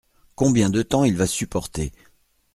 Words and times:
Combien 0.33 0.71
de 0.71 0.81
temps 0.81 1.03
il 1.03 1.15
va 1.15 1.27
supporter? 1.27 1.91